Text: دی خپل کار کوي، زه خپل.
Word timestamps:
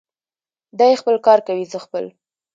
دی 0.79 0.93
خپل 1.01 1.15
کار 1.25 1.39
کوي، 1.47 1.63
زه 1.71 1.77
خپل. 1.85 2.05